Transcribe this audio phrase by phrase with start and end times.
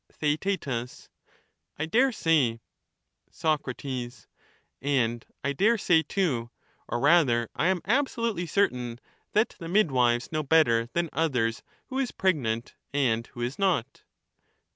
[0.11, 0.65] Theaet,
[1.77, 2.59] I dare say.
[3.29, 3.67] Soc,
[4.81, 6.49] And I dare say too,
[6.87, 8.99] or rather I am absolutely certain,
[9.33, 14.01] that the midwives know better than others who is pregnant and who is not